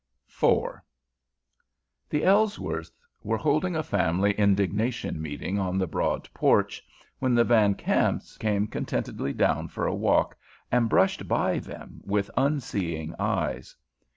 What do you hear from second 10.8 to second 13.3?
brushed by them with unseeing